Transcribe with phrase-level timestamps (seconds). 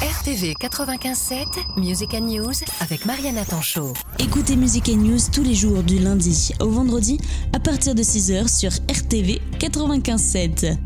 [0.00, 3.92] RTV 95.7, Music and News avec Mariana Tanchot.
[4.18, 7.20] Écoutez Music and News tous les jours du lundi au vendredi
[7.52, 10.78] à partir de 6h sur RTV 95.7.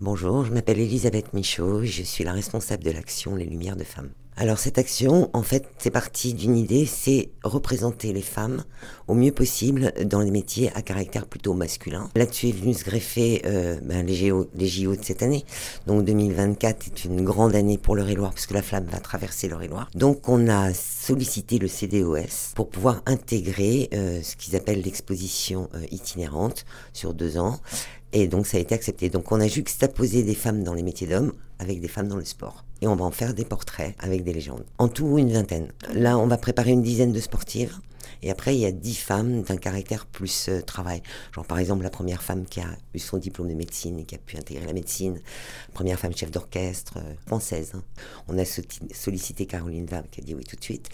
[0.00, 3.84] Bonjour, je m'appelle Elisabeth Michaud et je suis la responsable de l'action Les Lumières de
[3.84, 4.12] Femmes.
[4.40, 8.62] Alors cette action, en fait, c'est parti d'une idée, c'est représenter les femmes
[9.08, 12.08] au mieux possible dans les métiers à caractère plutôt masculin.
[12.14, 14.44] Là-dessus est venu se greffer euh, ben, les, JO,
[14.94, 15.44] de cette année.
[15.88, 19.56] Donc 2024 est une grande année pour le loire puisque la flamme va traverser le
[19.66, 25.68] loire Donc on a sollicité le CDOS pour pouvoir intégrer euh, ce qu'ils appellent l'exposition
[25.74, 27.58] euh, itinérante sur deux ans.
[28.12, 29.10] Et donc ça a été accepté.
[29.10, 32.24] Donc on a juxtaposé des femmes dans les métiers d'hommes avec des femmes dans le
[32.24, 34.64] sport et on va en faire des portraits avec des légendes.
[34.78, 35.72] En tout, une vingtaine.
[35.92, 37.78] Là, on va préparer une dizaine de sportives.
[38.22, 41.02] Et après, il y a dix femmes d'un caractère plus euh, travail.
[41.32, 44.16] Genre, par exemple, la première femme qui a eu son diplôme de médecine et qui
[44.16, 45.20] a pu intégrer la médecine.
[45.72, 47.72] Première femme chef d'orchestre, euh, française.
[47.74, 47.82] Hein.
[48.26, 50.88] On a sollicité Caroline Vab qui a dit oui tout de suite.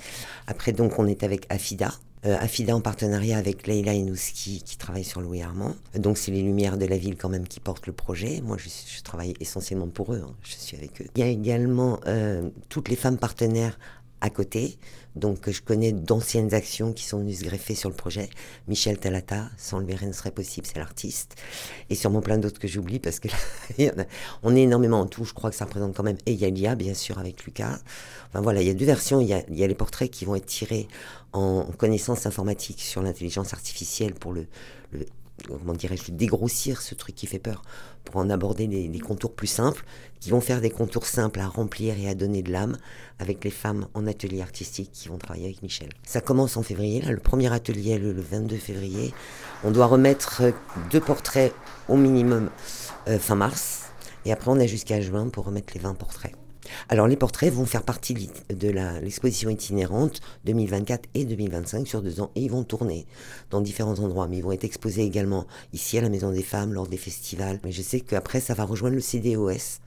[0.47, 5.20] Après, donc, on est avec Afida, Afida en partenariat avec Leila Inouski qui travaille sur
[5.20, 5.75] Louis Armand.
[5.94, 8.41] Donc c'est les Lumières de la ville quand même qui portent le projet.
[8.42, 10.34] Moi je, travaille essentiellement pour eux, hein.
[10.42, 11.06] je suis avec eux.
[11.14, 13.78] Il y a également euh, toutes les femmes partenaires
[14.20, 14.79] à côté.
[15.17, 18.29] Donc je connais d'anciennes actions qui sont venues se greffer sur le projet.
[18.67, 21.37] Michel Talata, sans le rien ne serait possible, c'est l'artiste.
[21.91, 23.29] Et sûrement plein d'autres que j'oublie parce que
[24.43, 25.25] on est énormément en tout.
[25.25, 26.19] Je crois que ça représente quand même.
[26.27, 27.79] Et il y a bien sûr, avec Lucas.
[28.29, 29.21] Enfin voilà, il y a deux versions.
[29.21, 30.89] Il y a, les portraits qui vont être tirés
[31.33, 34.47] en connaissances informatiques sur l'intelligence artificielle pour le
[35.49, 37.63] comment dirais-je, dégrossir ce truc qui fait peur,
[38.05, 39.85] pour en aborder des, contours plus simples,
[40.21, 42.77] qui vont faire des contours simples à remplir et à donner de l'âme
[43.19, 45.91] avec les femmes en atelier artistique qui vont travailler avec Michel.
[46.05, 49.12] Ça commence en février, là, le premier atelier le, le 22 février.
[49.65, 50.43] On doit remettre
[50.91, 51.53] deux portraits
[51.89, 52.51] au minimum
[53.09, 53.91] euh, fin mars,
[54.25, 56.35] et après on a jusqu'à juin pour remettre les 20 portraits.
[56.89, 58.69] Alors les portraits vont faire partie de
[59.01, 63.06] l'exposition itinérante 2024 et 2025 sur deux ans et ils vont tourner
[63.51, 64.29] dans différents endroits.
[64.29, 67.61] Mais ils vont être exposés également ici à la Maison des Femmes lors des festivals.
[67.65, 69.81] Mais je sais qu'après ça va rejoindre le CDOS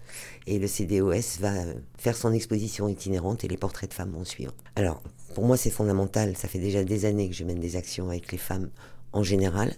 [0.46, 1.51] et le CDOS va
[1.97, 4.53] faire son exposition itinérante et les portraits de femmes vont suivre.
[4.75, 5.01] Alors
[5.34, 8.31] pour moi c'est fondamental, ça fait déjà des années que je mène des actions avec
[8.31, 8.69] les femmes
[9.13, 9.74] en général.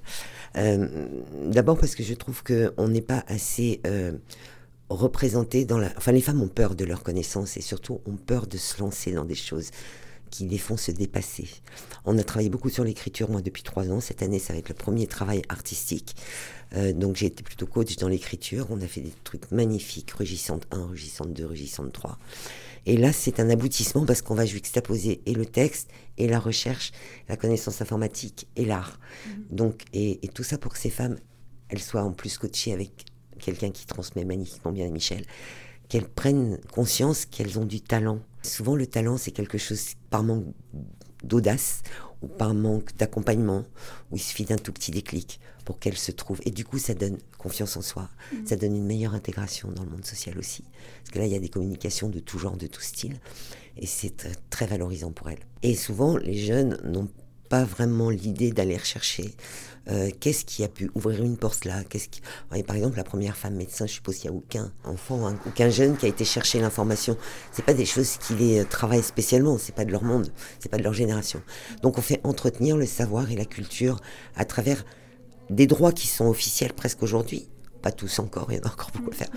[0.58, 1.08] Euh,
[1.46, 3.82] d'abord parce que je trouve qu'on n'est pas assez...
[3.86, 4.14] Euh,
[4.90, 5.92] représenter dans la...
[5.98, 9.12] Enfin, les femmes ont peur de leur connaissance et surtout ont peur de se lancer
[9.12, 9.72] dans des choses
[10.30, 11.48] qui les font se dépasser.
[12.06, 14.00] On a travaillé beaucoup sur l'écriture, moi, depuis trois ans.
[14.00, 16.16] Cette année, ça va être le premier travail artistique.
[16.76, 18.68] Euh, donc, j'ai été plutôt coach dans l'écriture.
[18.70, 22.18] On a fait des trucs magnifiques, rugissante 1, rugissante 2, rugissante 3.
[22.86, 26.92] Et là, c'est un aboutissement parce qu'on va juxtaposer et le texte, et la recherche,
[27.28, 29.00] la connaissance informatique et l'art.
[29.00, 29.56] Mmh.
[29.56, 31.18] Donc, et, et tout ça pour que ces femmes,
[31.70, 33.06] elles soient en plus coachées avec
[33.40, 35.26] quelqu'un qui transmet magnifiquement bien à Michel,
[35.88, 38.20] qu'elles prennent conscience qu'elles ont du talent.
[38.44, 40.46] Souvent, le talent, c'est quelque chose par manque
[41.24, 41.82] d'audace
[42.22, 43.64] ou par manque d'accompagnement,
[44.12, 46.42] où il suffit d'un tout petit déclic pour qu'elles se trouvent.
[46.46, 48.36] Et du coup, ça donne confiance en soi, mmh.
[48.46, 50.64] ça donne une meilleure intégration dans le monde social aussi.
[51.00, 53.20] Parce que là, il y a des communications de tout genre, de tout style,
[53.78, 55.46] et c'est très valorisant pour elles.
[55.64, 59.36] Et souvent, les jeunes n'ont pas vraiment l'idée d'aller rechercher
[59.90, 62.22] euh, qu'est-ce qui a pu ouvrir une porte là Qu'est-ce qui...
[62.66, 65.70] Par exemple, la première femme médecin, je suppose qu'il n'y a aucun enfant, hein, aucun
[65.70, 67.18] jeune qui a été chercher l'information.
[67.52, 70.70] C'est pas des choses qui les euh, travaillent spécialement, c'est pas de leur monde, c'est
[70.70, 71.42] pas de leur génération.
[71.82, 74.00] Donc on fait entretenir le savoir et la culture
[74.36, 74.86] à travers
[75.50, 77.50] des droits qui sont officiels presque aujourd'hui,
[77.82, 79.30] pas tous encore, il y en a encore beaucoup à faire,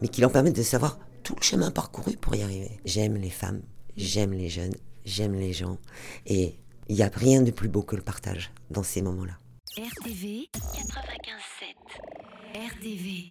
[0.00, 2.80] mais qui leur permettent de savoir tout le chemin parcouru pour y arriver.
[2.84, 3.62] J'aime les femmes,
[3.96, 5.78] j'aime les jeunes, j'aime les gens,
[6.26, 6.56] et
[6.90, 9.38] il n'y a rien de plus beau que le partage dans ces moments-là.
[9.78, 10.66] RTV 95.7
[12.52, 13.28] RTV